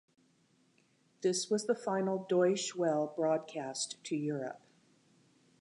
[1.21, 4.59] This was the final Deutsche Welle broadcast to Europe.